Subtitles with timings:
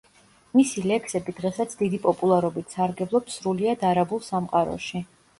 [0.59, 5.03] მისი ლექსები დღესაც დიდი პოპულარობით სარგებლობს სრულიად არაბულ სამყაროში.